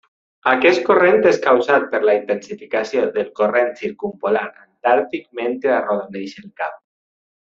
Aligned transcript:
Aquest 0.51 0.79
corrent 0.85 1.25
és 1.31 1.35
causat 1.43 1.83
per 1.91 1.99
la 2.07 2.15
intensificació 2.19 3.03
del 3.17 3.29
Corrent 3.41 3.69
Circumpolar 3.81 4.43
Antàrtic 4.49 5.29
mentre 5.41 5.75
arrodoneix 5.77 6.35
el 6.45 6.49
cap. 6.63 6.81